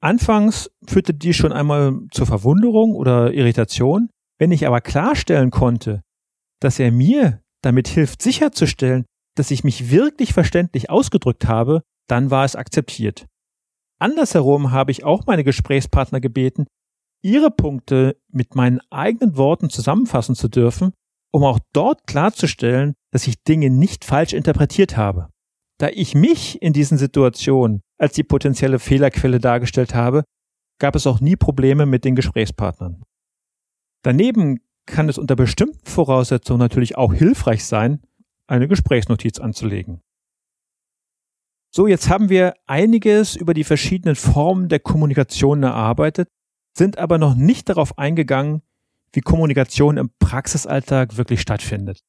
Anfangs 0.00 0.70
führte 0.86 1.14
dies 1.14 1.36
schon 1.36 1.52
einmal 1.52 2.00
zur 2.10 2.26
Verwunderung 2.26 2.94
oder 2.94 3.32
Irritation, 3.32 4.10
wenn 4.38 4.52
ich 4.52 4.66
aber 4.66 4.80
klarstellen 4.80 5.50
konnte, 5.50 6.02
dass 6.60 6.78
er 6.78 6.92
mir 6.92 7.40
damit 7.62 7.88
hilft 7.88 8.22
sicherzustellen, 8.22 9.04
dass 9.36 9.50
ich 9.50 9.64
mich 9.64 9.90
wirklich 9.90 10.32
verständlich 10.32 10.90
ausgedrückt 10.90 11.46
habe, 11.46 11.82
dann 12.08 12.30
war 12.30 12.44
es 12.44 12.56
akzeptiert. 12.56 13.26
Andersherum 14.00 14.72
habe 14.72 14.90
ich 14.90 15.04
auch 15.04 15.26
meine 15.26 15.44
Gesprächspartner 15.44 16.20
gebeten, 16.20 16.66
ihre 17.22 17.52
Punkte 17.52 18.16
mit 18.28 18.56
meinen 18.56 18.80
eigenen 18.90 19.36
Worten 19.36 19.70
zusammenfassen 19.70 20.34
zu 20.34 20.48
dürfen, 20.48 20.92
um 21.32 21.44
auch 21.44 21.58
dort 21.72 22.06
klarzustellen, 22.06 22.94
dass 23.10 23.26
ich 23.26 23.42
Dinge 23.42 23.70
nicht 23.70 24.04
falsch 24.04 24.32
interpretiert 24.32 24.96
habe. 24.96 25.28
Da 25.78 25.88
ich 25.88 26.14
mich 26.14 26.60
in 26.62 26.72
diesen 26.72 26.98
Situationen 26.98 27.82
als 27.98 28.14
die 28.14 28.22
potenzielle 28.22 28.78
Fehlerquelle 28.78 29.40
dargestellt 29.40 29.94
habe, 29.94 30.24
gab 30.78 30.94
es 30.94 31.06
auch 31.06 31.20
nie 31.20 31.36
Probleme 31.36 31.86
mit 31.86 32.04
den 32.04 32.14
Gesprächspartnern. 32.14 33.02
Daneben 34.04 34.60
kann 34.86 35.08
es 35.08 35.18
unter 35.18 35.36
bestimmten 35.36 35.86
Voraussetzungen 35.86 36.58
natürlich 36.58 36.96
auch 36.96 37.14
hilfreich 37.14 37.64
sein, 37.64 38.02
eine 38.46 38.68
Gesprächsnotiz 38.68 39.38
anzulegen. 39.38 40.02
So, 41.74 41.86
jetzt 41.86 42.10
haben 42.10 42.28
wir 42.28 42.54
einiges 42.66 43.34
über 43.34 43.54
die 43.54 43.64
verschiedenen 43.64 44.16
Formen 44.16 44.68
der 44.68 44.80
Kommunikation 44.80 45.62
erarbeitet, 45.62 46.28
sind 46.76 46.98
aber 46.98 47.16
noch 47.16 47.34
nicht 47.34 47.68
darauf 47.68 47.96
eingegangen, 47.98 48.62
wie 49.12 49.20
Kommunikation 49.20 49.96
im 49.96 50.10
Praxisalltag 50.18 51.16
wirklich 51.16 51.40
stattfindet. 51.40 52.00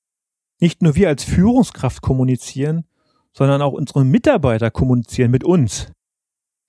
Nicht 0.60 0.82
nur 0.82 0.96
wir 0.96 1.10
als 1.10 1.24
Führungskraft 1.24 2.02
kommunizieren, 2.02 2.86
sondern 3.34 3.62
auch 3.62 3.74
unsere 3.74 4.06
Mitarbeiter 4.06 4.72
kommunizieren 4.72 5.32
mit 5.32 5.44
uns. 5.44 5.92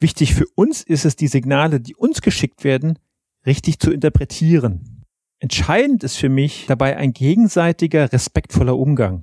Wichtig 0.00 0.34
für 0.34 0.46
uns 0.54 0.82
ist 0.82 1.04
es, 1.04 1.16
die 1.16 1.28
Signale, 1.28 1.80
die 1.80 1.94
uns 1.94 2.20
geschickt 2.20 2.64
werden, 2.64 2.98
richtig 3.46 3.78
zu 3.78 3.92
interpretieren. 3.92 5.04
Entscheidend 5.38 6.02
ist 6.04 6.16
für 6.16 6.28
mich 6.28 6.66
dabei 6.66 6.96
ein 6.96 7.12
gegenseitiger, 7.12 8.12
respektvoller 8.12 8.76
Umgang. 8.76 9.22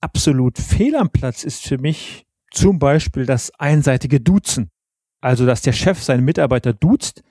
Absolut 0.00 0.58
fehl 0.58 0.96
am 0.96 1.10
Platz 1.10 1.44
ist 1.44 1.66
für 1.66 1.78
mich 1.78 2.26
zum 2.52 2.78
Beispiel 2.78 3.26
das 3.26 3.50
einseitige 3.58 4.20
Duzen. 4.20 4.70
Also, 5.20 5.46
dass 5.46 5.62
der 5.62 5.72
Chef 5.72 6.02
seinen 6.02 6.24
Mitarbeiter 6.24 6.72
duzt, 6.72 7.22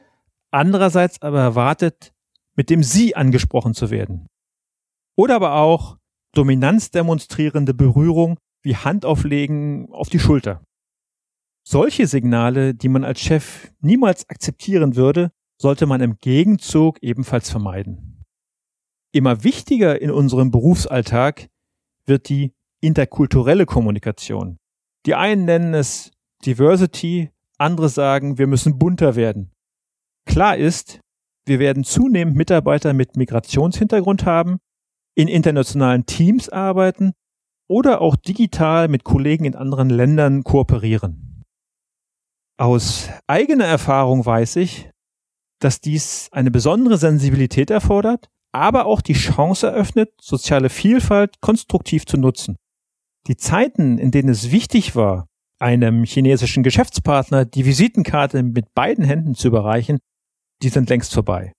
andererseits 0.52 1.22
aber 1.22 1.42
erwartet, 1.42 2.14
mit 2.60 2.70
dem 2.70 2.84
Sie 2.84 3.16
angesprochen 3.16 3.74
zu 3.74 3.90
werden. 3.90 4.28
Oder 5.16 5.36
aber 5.36 5.54
auch 5.54 5.98
Dominanz 6.36 6.92
demonstrierende 6.92 7.74
Berührung 7.74 8.38
wie 8.62 8.76
Handauflegen 8.76 9.88
auf 9.94 10.10
die 10.10 10.20
Schulter. 10.20 10.62
Solche 11.66 12.06
Signale, 12.06 12.76
die 12.76 12.90
man 12.90 13.06
als 13.06 13.22
Chef 13.22 13.72
niemals 13.80 14.28
akzeptieren 14.28 14.98
würde, 14.98 15.32
sollte 15.58 15.86
man 15.86 16.02
im 16.02 16.18
Gegenzug 16.20 17.02
ebenfalls 17.02 17.50
vermeiden. 17.50 18.26
Immer 19.14 19.46
wichtiger 19.46 20.02
in 20.02 20.12
unserem 20.12 20.52
Berufsalltag 20.52 21.48
wird 22.08 22.28
die 22.28 22.52
interkulturelle 22.82 23.68
Kommunikation. 23.68 24.58
Die 25.06 25.16
einen 25.16 25.46
nennen 25.46 25.74
es 25.74 26.12
Diversity, 26.46 27.30
andere 27.58 27.88
sagen, 27.88 28.38
wir 28.38 28.48
müssen 28.48 28.78
bunter 28.78 29.16
werden. 29.16 29.54
Klar 30.26 30.58
ist, 30.58 31.00
wir 31.50 31.60
werden 31.60 31.84
zunehmend 31.84 32.38
Mitarbeiter 32.38 32.94
mit 32.94 33.18
Migrationshintergrund 33.18 34.26
haben, 34.26 34.60
in 35.16 35.28
internationalen 35.28 36.06
Teams 36.06 36.48
arbeiten 36.48 37.12
oder 37.68 38.00
auch 38.00 38.16
digital 38.16 38.88
mit 38.88 39.04
Kollegen 39.04 39.44
in 39.44 39.56
anderen 39.56 39.90
Ländern 39.90 40.44
kooperieren. 40.44 41.44
Aus 42.58 43.10
eigener 43.28 43.66
Erfahrung 43.66 44.26
weiß 44.26 44.56
ich, 44.58 44.90
dass 45.60 45.82
dies 45.82 46.30
eine 46.32 46.52
besondere 46.52 46.98
Sensibilität 46.98 47.70
erfordert, 47.70 48.30
aber 48.52 48.86
auch 48.86 49.02
die 49.02 49.14
Chance 49.14 49.68
eröffnet, 49.68 50.12
soziale 50.22 50.70
Vielfalt 50.70 51.42
konstruktiv 51.42 52.06
zu 52.06 52.18
nutzen. 52.18 52.56
Die 53.28 53.38
Zeiten, 53.38 53.98
in 53.98 54.12
denen 54.12 54.30
es 54.30 54.52
wichtig 54.52 54.96
war, 54.96 55.28
einem 55.60 56.06
chinesischen 56.06 56.64
Geschäftspartner 56.64 57.46
die 57.46 57.66
Visitenkarte 57.66 58.42
mit 58.44 58.74
beiden 58.74 59.04
Händen 59.04 59.36
zu 59.36 59.50
überreichen, 59.50 60.00
die 60.62 60.70
sind 60.70 60.90
längst 60.90 61.14
vorbei. 61.14 61.54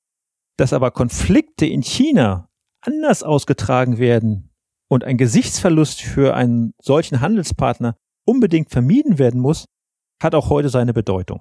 Dass 0.56 0.72
aber 0.72 0.90
Konflikte 0.90 1.66
in 1.66 1.82
China 1.82 2.48
anders 2.82 3.22
ausgetragen 3.22 3.98
werden 3.98 4.50
und 4.88 5.04
ein 5.04 5.16
Gesichtsverlust 5.16 6.02
für 6.02 6.34
einen 6.34 6.72
solchen 6.82 7.20
Handelspartner 7.20 7.96
unbedingt 8.26 8.70
vermieden 8.70 9.18
werden 9.18 9.40
muss, 9.40 9.66
hat 10.22 10.34
auch 10.34 10.50
heute 10.50 10.68
seine 10.68 10.92
Bedeutung. 10.92 11.40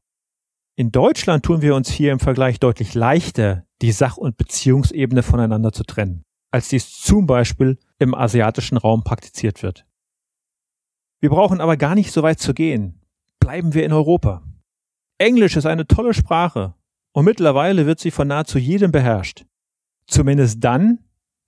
In 0.78 0.92
Deutschland 0.92 1.44
tun 1.44 1.62
wir 1.62 1.76
uns 1.76 1.90
hier 1.90 2.14
im 2.14 2.20
Vergleich 2.20 2.60
deutlich 2.60 2.94
leichter, 2.94 3.66
die 3.82 3.92
Sach- 3.92 4.18
und 4.18 4.38
Beziehungsebene 4.38 5.24
voneinander 5.24 5.74
zu 5.74 5.84
trennen, 5.84 6.24
als 6.52 6.70
dies 6.70 7.02
zum 7.02 7.28
Beispiel 7.28 7.78
im 7.98 8.16
asiatischen 8.16 8.78
Raum 8.78 9.04
praktiziert 9.04 9.62
wird. 9.62 9.86
Wir 11.20 11.30
brauchen 11.30 11.60
aber 11.60 11.76
gar 11.76 11.96
nicht 11.96 12.14
so 12.14 12.24
weit 12.24 12.40
zu 12.40 12.54
gehen. 12.54 12.96
bleiben 13.42 13.74
wir 13.74 13.84
in 13.84 13.92
Europa. 13.92 14.44
Englisch 15.18 15.58
ist 15.58 15.66
eine 15.66 15.88
tolle 15.88 16.14
Sprache 16.14 16.76
und 17.20 17.26
mittlerweile 17.26 17.86
wird 17.86 18.00
sie 18.00 18.12
von 18.12 18.30
nahezu 18.30 18.58
jedem 18.58 18.94
beherrscht. 18.94 19.44
Zumindest 20.08 20.64
dann, 20.64 21.00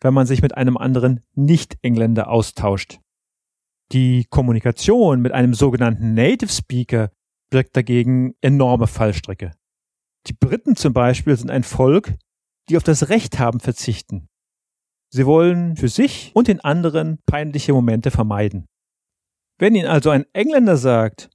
wenn 0.02 0.14
man 0.14 0.28
sich 0.28 0.42
mit 0.42 0.58
einem 0.58 0.76
anderen 0.76 1.22
Nicht-Engländer 1.34 2.30
austauscht. 2.30 3.00
Die 3.94 4.26
Kommunikation 4.30 5.22
mit 5.22 5.32
einem 5.32 5.54
sogenannten 5.54 6.14
Native 6.14 6.52
Speaker 6.52 7.10
birgt 7.50 7.78
dagegen 7.78 8.34
enorme 8.42 8.86
Fallstricke. 8.86 9.52
Die 10.28 10.34
Briten 10.34 10.76
zum 10.76 10.92
Beispiel 10.92 11.38
sind 11.38 11.50
ein 11.50 11.64
Volk, 11.64 12.16
die 12.68 12.76
auf 12.76 12.84
das 12.84 13.08
Recht 13.08 13.40
haben 13.40 13.62
verzichten. 13.62 14.28
Sie 15.10 15.26
wollen 15.26 15.78
für 15.78 15.88
sich 15.88 16.32
und 16.34 16.50
den 16.50 16.60
anderen 16.60 17.20
peinliche 17.26 17.72
Momente 17.72 18.12
vermeiden. 18.12 18.68
Wenn 19.58 19.76
Ihnen 19.76 19.88
also 19.88 20.10
ein 20.10 20.26
Engländer 20.34 20.76
sagt, 20.76 21.30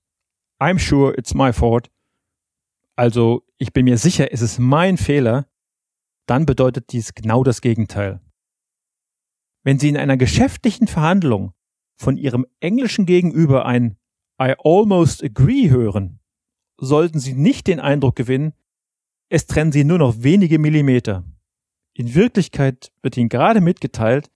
I'm 0.61 0.79
sure 0.79 1.17
it's 1.17 1.33
my 1.33 1.55
fault, 1.55 1.89
also 2.97 3.43
ich 3.59 3.73
bin 3.73 3.85
mir 3.85 3.99
sicher, 3.99 4.33
es 4.33 4.41
ist 4.41 4.59
mein 4.59 4.97
Fehler, 4.97 5.47
dann 6.27 6.47
bedeutet 6.47 6.93
dies 6.93 7.15
genau 7.15 7.45
das 7.45 7.61
Gegenteil. 7.61 8.21
Wenn 9.63 9.79
Sie 9.79 9.89
in 9.89 9.97
einer 9.97 10.17
geschäftlichen 10.17 10.87
Verhandlung 10.87 11.53
von 11.97 12.17
Ihrem 12.17 12.47
englischen 12.61 13.07
Gegenüber 13.07 13.67
ein 13.67 13.97
I 14.41 14.55
almost 14.63 15.23
agree 15.23 15.71
hören, 15.71 16.21
sollten 16.79 17.21
Sie 17.21 17.35
nicht 17.35 17.67
den 17.67 17.81
Eindruck 17.81 18.17
gewinnen, 18.17 18.53
es 19.29 19.47
trennen 19.47 19.73
Sie 19.73 19.85
nur 19.85 19.99
noch 19.99 20.23
wenige 20.23 20.59
Millimeter. 20.59 21.25
In 21.95 22.15
Wirklichkeit 22.15 22.93
wird 23.03 23.17
Ihnen 23.17 23.29
gerade 23.29 23.61
mitgeteilt, 23.61 24.31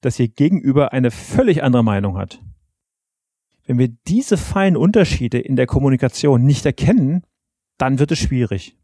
dass 0.00 0.18
Ihr 0.18 0.28
Gegenüber 0.28 0.92
eine 0.92 1.10
völlig 1.10 1.62
andere 1.62 1.84
Meinung 1.84 2.16
hat. 2.16 2.42
Wenn 3.64 3.78
wir 3.78 3.88
diese 4.06 4.36
feinen 4.36 4.76
Unterschiede 4.76 5.38
in 5.38 5.56
der 5.56 5.66
Kommunikation 5.66 6.44
nicht 6.44 6.64
erkennen, 6.64 7.22
dann 7.78 7.98
wird 7.98 8.12
es 8.12 8.18
schwierig. 8.18 8.76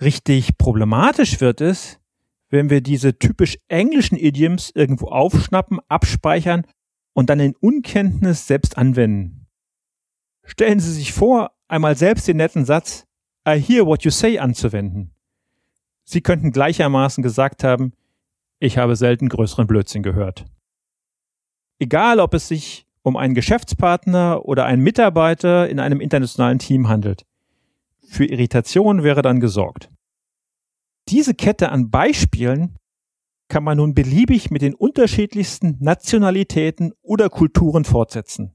Richtig 0.00 0.58
problematisch 0.58 1.40
wird 1.40 1.60
es, 1.60 1.98
wenn 2.48 2.70
wir 2.70 2.80
diese 2.80 3.18
typisch 3.18 3.58
englischen 3.68 4.16
Idioms 4.16 4.70
irgendwo 4.74 5.08
aufschnappen, 5.08 5.80
abspeichern 5.88 6.66
und 7.12 7.30
dann 7.30 7.40
in 7.40 7.56
Unkenntnis 7.56 8.46
selbst 8.46 8.78
anwenden. 8.78 9.46
Stellen 10.44 10.78
Sie 10.78 10.92
sich 10.92 11.12
vor, 11.12 11.50
einmal 11.66 11.96
selbst 11.96 12.28
den 12.28 12.36
netten 12.36 12.64
Satz 12.64 13.06
I 13.48 13.60
hear 13.60 13.86
what 13.86 14.02
you 14.02 14.10
say 14.10 14.38
anzuwenden. 14.38 15.14
Sie 16.04 16.20
könnten 16.20 16.52
gleichermaßen 16.52 17.22
gesagt 17.22 17.64
haben, 17.64 17.92
ich 18.58 18.78
habe 18.78 18.96
selten 18.96 19.28
größeren 19.28 19.66
Blödsinn 19.66 20.02
gehört. 20.02 20.46
Egal, 21.78 22.20
ob 22.20 22.34
es 22.34 22.48
sich 22.48 22.85
um 23.06 23.16
einen 23.16 23.34
Geschäftspartner 23.34 24.46
oder 24.46 24.64
einen 24.64 24.82
Mitarbeiter 24.82 25.68
in 25.68 25.78
einem 25.78 26.00
internationalen 26.00 26.58
Team 26.58 26.88
handelt. 26.88 27.24
Für 28.04 28.24
Irritation 28.24 29.04
wäre 29.04 29.22
dann 29.22 29.38
gesorgt. 29.38 29.92
Diese 31.08 31.32
Kette 31.32 31.70
an 31.70 31.88
Beispielen 31.90 32.74
kann 33.46 33.62
man 33.62 33.76
nun 33.76 33.94
beliebig 33.94 34.50
mit 34.50 34.62
den 34.62 34.74
unterschiedlichsten 34.74 35.76
Nationalitäten 35.78 36.94
oder 37.00 37.30
Kulturen 37.30 37.84
fortsetzen. 37.84 38.54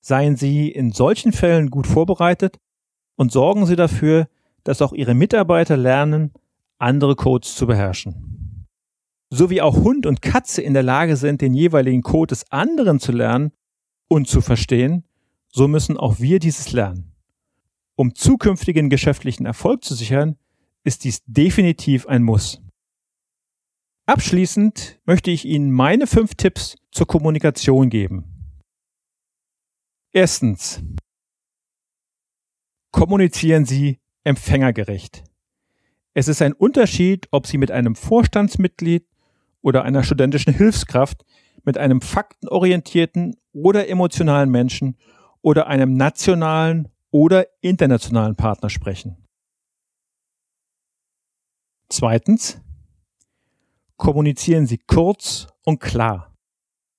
Seien 0.00 0.36
Sie 0.36 0.68
in 0.68 0.92
solchen 0.92 1.32
Fällen 1.32 1.68
gut 1.68 1.88
vorbereitet 1.88 2.60
und 3.16 3.32
sorgen 3.32 3.66
Sie 3.66 3.74
dafür, 3.74 4.28
dass 4.62 4.80
auch 4.82 4.92
Ihre 4.92 5.14
Mitarbeiter 5.14 5.76
lernen, 5.76 6.30
andere 6.78 7.16
Codes 7.16 7.56
zu 7.56 7.66
beherrschen. 7.66 8.41
So 9.34 9.48
wie 9.48 9.62
auch 9.62 9.76
Hund 9.76 10.04
und 10.04 10.20
Katze 10.20 10.60
in 10.60 10.74
der 10.74 10.82
Lage 10.82 11.16
sind, 11.16 11.40
den 11.40 11.54
jeweiligen 11.54 12.02
Code 12.02 12.32
des 12.32 12.52
anderen 12.52 13.00
zu 13.00 13.12
lernen 13.12 13.52
und 14.06 14.28
zu 14.28 14.42
verstehen, 14.42 15.04
so 15.48 15.68
müssen 15.68 15.96
auch 15.96 16.20
wir 16.20 16.38
dieses 16.38 16.72
lernen. 16.72 17.14
Um 17.94 18.14
zukünftigen 18.14 18.90
geschäftlichen 18.90 19.46
Erfolg 19.46 19.84
zu 19.84 19.94
sichern, 19.94 20.36
ist 20.84 21.04
dies 21.04 21.22
definitiv 21.24 22.06
ein 22.06 22.22
Muss. 22.22 22.60
Abschließend 24.04 25.00
möchte 25.06 25.30
ich 25.30 25.46
Ihnen 25.46 25.70
meine 25.70 26.06
fünf 26.06 26.34
Tipps 26.34 26.76
zur 26.90 27.06
Kommunikation 27.06 27.88
geben. 27.88 28.60
Erstens. 30.12 30.82
Kommunizieren 32.90 33.64
Sie 33.64 33.98
empfängergerecht. 34.24 35.24
Es 36.12 36.28
ist 36.28 36.42
ein 36.42 36.52
Unterschied, 36.52 37.28
ob 37.30 37.46
Sie 37.46 37.56
mit 37.56 37.70
einem 37.70 37.96
Vorstandsmitglied 37.96 39.06
oder 39.62 39.84
einer 39.84 40.02
studentischen 40.02 40.52
Hilfskraft, 40.52 41.24
mit 41.64 41.78
einem 41.78 42.00
faktenorientierten 42.00 43.36
oder 43.52 43.88
emotionalen 43.88 44.50
Menschen 44.50 44.96
oder 45.40 45.68
einem 45.68 45.94
nationalen 45.94 46.88
oder 47.10 47.46
internationalen 47.60 48.36
Partner 48.36 48.68
sprechen. 48.70 49.16
Zweitens. 51.88 52.60
Kommunizieren 53.96 54.66
Sie 54.66 54.78
kurz 54.78 55.46
und 55.64 55.78
klar. 55.78 56.34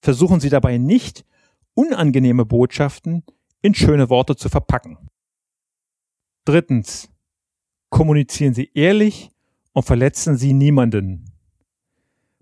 Versuchen 0.01 0.39
Sie 0.39 0.49
dabei 0.49 0.77
nicht, 0.77 1.25
unangenehme 1.73 2.45
Botschaften 2.45 3.23
in 3.61 3.73
schöne 3.73 4.09
Worte 4.09 4.37
zu 4.37 4.47
verpacken. 4.47 5.09
Drittens. 6.45 7.09
Kommunizieren 7.89 8.53
Sie 8.53 8.71
ehrlich 8.73 9.31
und 9.73 9.83
verletzen 9.83 10.37
Sie 10.37 10.53
niemanden. 10.53 11.32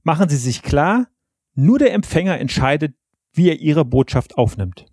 Machen 0.03 0.29
Sie 0.29 0.37
sich 0.37 0.61
klar, 0.61 1.07
nur 1.53 1.79
der 1.79 1.93
Empfänger 1.93 2.39
entscheidet, 2.39 2.95
wie 3.33 3.49
er 3.49 3.59
Ihre 3.59 3.85
Botschaft 3.85 4.37
aufnimmt. 4.37 4.85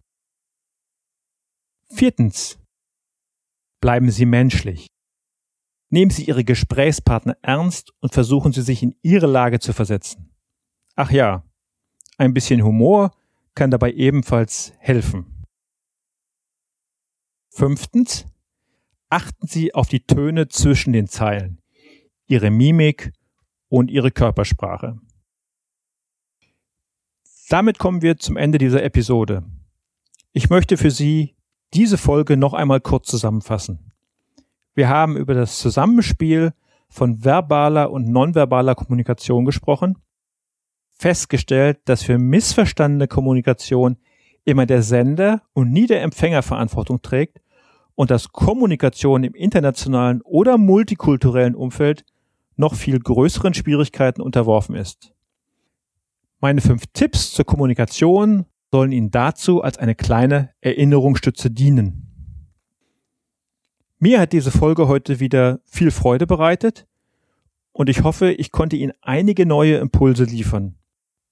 Viertens. 1.90 2.58
Bleiben 3.80 4.10
Sie 4.10 4.26
menschlich. 4.26 4.86
Nehmen 5.90 6.10
Sie 6.10 6.24
Ihre 6.24 6.44
Gesprächspartner 6.44 7.38
ernst 7.42 7.92
und 8.00 8.12
versuchen 8.12 8.52
Sie 8.52 8.62
sich 8.62 8.82
in 8.82 8.94
Ihre 9.02 9.26
Lage 9.26 9.58
zu 9.58 9.72
versetzen. 9.72 10.34
Ach 10.96 11.10
ja, 11.10 11.44
ein 12.18 12.34
bisschen 12.34 12.62
Humor 12.62 13.12
kann 13.54 13.70
dabei 13.70 13.92
ebenfalls 13.92 14.72
helfen. 14.78 15.44
Fünftens, 17.50 18.26
achten 19.08 19.46
Sie 19.46 19.74
auf 19.74 19.88
die 19.88 20.04
Töne 20.06 20.48
zwischen 20.48 20.92
den 20.92 21.08
Zeilen, 21.08 21.60
Ihre 22.26 22.50
Mimik 22.50 23.12
und 23.68 23.90
Ihre 23.90 24.10
Körpersprache. 24.10 24.98
Damit 27.48 27.78
kommen 27.78 28.02
wir 28.02 28.18
zum 28.18 28.36
Ende 28.36 28.58
dieser 28.58 28.82
Episode. 28.82 29.42
Ich 30.32 30.50
möchte 30.50 30.76
für 30.76 30.90
Sie 30.90 31.34
diese 31.74 31.98
Folge 31.98 32.36
noch 32.36 32.54
einmal 32.54 32.80
kurz 32.80 33.08
zusammenfassen. 33.08 33.92
Wir 34.74 34.88
haben 34.88 35.16
über 35.16 35.34
das 35.34 35.58
Zusammenspiel 35.58 36.52
von 36.88 37.24
verbaler 37.24 37.90
und 37.90 38.08
nonverbaler 38.08 38.74
Kommunikation 38.74 39.44
gesprochen, 39.44 39.98
festgestellt, 40.90 41.78
dass 41.84 42.02
für 42.02 42.18
missverstandene 42.18 43.08
Kommunikation 43.08 43.96
immer 44.44 44.66
der 44.66 44.82
Sender 44.82 45.42
und 45.52 45.70
nie 45.72 45.86
der 45.86 46.02
Empfänger 46.02 46.42
Verantwortung 46.42 47.02
trägt 47.02 47.40
und 47.94 48.10
dass 48.10 48.32
Kommunikation 48.32 49.24
im 49.24 49.34
internationalen 49.34 50.22
oder 50.22 50.56
multikulturellen 50.56 51.54
Umfeld 51.54 52.04
noch 52.58 52.74
viel 52.74 52.98
größeren 52.98 53.54
Schwierigkeiten 53.54 54.20
unterworfen 54.20 54.74
ist. 54.74 55.12
Meine 56.40 56.60
fünf 56.60 56.84
Tipps 56.92 57.32
zur 57.32 57.44
Kommunikation 57.44 58.44
sollen 58.70 58.92
Ihnen 58.92 59.10
dazu 59.10 59.62
als 59.62 59.78
eine 59.78 59.94
kleine 59.94 60.50
Erinnerungsstütze 60.60 61.50
dienen. 61.50 62.04
Mir 63.98 64.20
hat 64.20 64.32
diese 64.32 64.50
Folge 64.50 64.86
heute 64.86 65.18
wieder 65.18 65.60
viel 65.64 65.90
Freude 65.90 66.26
bereitet 66.26 66.86
und 67.72 67.88
ich 67.88 68.04
hoffe, 68.04 68.32
ich 68.32 68.52
konnte 68.52 68.76
Ihnen 68.76 68.92
einige 69.00 69.46
neue 69.46 69.76
Impulse 69.78 70.24
liefern. 70.24 70.76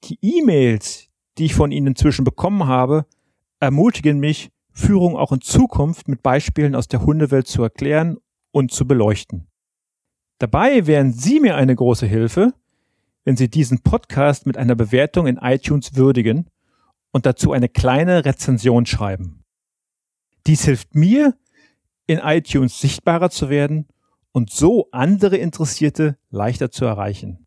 Die 0.05 0.19
E-Mails, 0.21 1.09
die 1.39 1.45
ich 1.45 1.55
von 1.55 1.71
Ihnen 1.71 1.89
inzwischen 1.89 2.25
bekommen 2.25 2.67
habe, 2.67 3.07
ermutigen 3.61 4.19
mich, 4.19 4.51
Führung 4.73 5.17
auch 5.17 5.33
in 5.33 5.41
Zukunft 5.41 6.09
mit 6.09 6.23
Beispielen 6.23 6.75
aus 6.75 6.89
der 6.89 7.05
Hundewelt 7.07 7.47
zu 7.47 7.63
erklären 7.63 8.19
und 8.51 8.73
zu 8.73 8.87
beleuchten. 8.87 9.47
Dabei 10.39 10.87
wären 10.87 11.13
Sie 11.13 11.41
mir 11.41 11.57
eine 11.57 11.75
große 11.75 12.07
Hilfe, 12.07 12.53
wenn 13.25 13.37
Sie 13.37 13.49
diesen 13.49 13.83
Podcast 13.83 14.47
mit 14.47 14.57
einer 14.57 14.75
Bewertung 14.75 15.27
in 15.27 15.39
iTunes 15.39 15.97
würdigen 15.97 16.51
und 17.11 17.25
dazu 17.25 17.53
eine 17.53 17.69
kleine 17.69 18.25
Rezension 18.25 18.87
schreiben. 18.87 19.45
Dies 20.47 20.65
hilft 20.65 20.95
mir, 20.95 21.35
in 22.07 22.19
iTunes 22.19 22.81
sichtbarer 22.81 23.31
zu 23.31 23.49
werden 23.49 23.89
und 24.33 24.51
so 24.51 24.89
andere 24.93 25.39
Interessierte 25.39 26.19
leichter 26.31 26.71
zu 26.71 26.85
erreichen. 26.85 27.47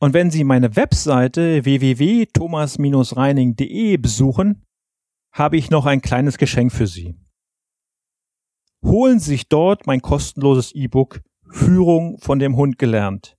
Und 0.00 0.12
wenn 0.12 0.30
Sie 0.30 0.44
meine 0.44 0.76
Webseite 0.76 1.64
www.thomas-reining.de 1.64 3.96
besuchen, 3.98 4.66
habe 5.32 5.56
ich 5.56 5.70
noch 5.70 5.86
ein 5.86 6.02
kleines 6.02 6.36
Geschenk 6.36 6.72
für 6.72 6.88
Sie. 6.88 7.14
Holen 8.82 9.20
Sie 9.20 9.30
sich 9.30 9.48
dort 9.48 9.86
mein 9.86 10.02
kostenloses 10.02 10.72
E-Book 10.72 11.22
Führung 11.50 12.18
von 12.18 12.38
dem 12.38 12.56
Hund 12.56 12.78
gelernt 12.78 13.36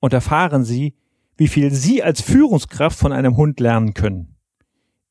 und 0.00 0.12
erfahren 0.12 0.64
Sie, 0.64 0.94
wie 1.36 1.48
viel 1.48 1.70
Sie 1.70 2.02
als 2.02 2.20
Führungskraft 2.20 2.98
von 2.98 3.12
einem 3.12 3.36
Hund 3.36 3.60
lernen 3.60 3.94
können. 3.94 4.36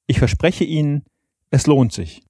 Ich 0.07 0.19
verspreche 0.19 0.63
Ihnen, 0.63 1.03
Es 1.51 1.67
lohnt 1.67 1.93
sich. 1.93 2.23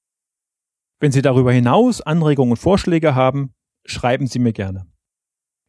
Wenn 1.00 1.12
Sie 1.12 1.22
darüber 1.22 1.52
hinaus 1.52 2.02
Anregungen 2.02 2.52
und 2.52 2.58
Vorschläge 2.58 3.16
haben, 3.16 3.54
schreiben 3.86 4.28
Sie 4.28 4.40
mir 4.40 4.54
gerne. 4.54 4.86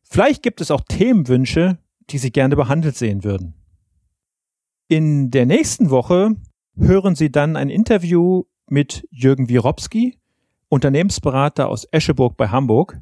Vielleicht 0.02 0.42
gibt 0.42 0.60
es 0.60 0.70
auch 0.70 0.82
Themenwünsche, 0.88 1.78
die 2.10 2.18
Sie 2.18 2.30
gerne 2.30 2.56
behandelt 2.56 2.96
sehen 2.96 3.24
würden. 3.24 3.54
In 4.88 5.30
der 5.30 5.46
nächsten 5.46 5.90
Woche 5.90 6.36
hören 6.76 7.16
Sie 7.16 7.30
dann 7.30 7.56
ein 7.56 7.70
Interview 7.70 8.44
mit 8.68 9.06
Jürgen 9.10 9.48
Wirowski, 9.48 10.18
Unternehmensberater 10.68 11.68
aus 11.68 11.86
Escheburg 11.90 12.36
bei 12.36 12.48
Hamburg. 12.48 13.00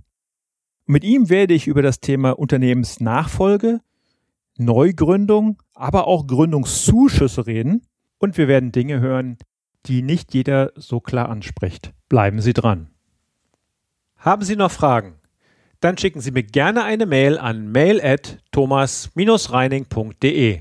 Mit 0.86 1.02
ihm 1.02 1.30
werde 1.30 1.54
ich 1.54 1.66
über 1.66 1.80
das 1.80 2.00
Thema 2.00 2.38
Unternehmensnachfolge, 2.38 3.80
Neugründung, 4.58 5.62
aber 5.72 6.06
auch 6.06 6.26
Gründungszuschüsse 6.26 7.46
reden 7.46 7.86
und 8.18 8.36
wir 8.36 8.48
werden 8.48 8.70
Dinge 8.70 9.00
hören, 9.00 9.38
die 9.86 10.02
nicht 10.02 10.34
jeder 10.34 10.72
so 10.76 11.00
klar 11.00 11.30
anspricht. 11.30 11.94
Bleiben 12.08 12.40
Sie 12.40 12.52
dran. 12.52 12.90
Haben 14.16 14.42
Sie 14.42 14.56
noch 14.56 14.70
Fragen? 14.70 15.14
Dann 15.80 15.96
schicken 15.98 16.20
Sie 16.20 16.30
mir 16.30 16.42
gerne 16.42 16.84
eine 16.84 17.06
Mail 17.06 17.38
an 17.38 17.72
mail@thomas-reining.de. 17.72 20.60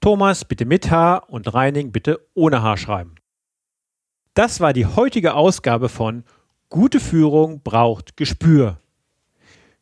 Thomas 0.00 0.44
bitte 0.44 0.66
mit 0.66 0.90
H 0.90 1.16
und 1.16 1.52
Reining 1.52 1.90
bitte 1.90 2.20
ohne 2.34 2.62
H 2.62 2.76
schreiben. 2.76 3.16
Das 4.34 4.60
war 4.60 4.72
die 4.72 4.86
heutige 4.86 5.34
Ausgabe 5.34 5.88
von 5.88 6.22
Gute 6.68 7.00
Führung 7.00 7.62
braucht 7.62 8.16
Gespür. 8.16 8.80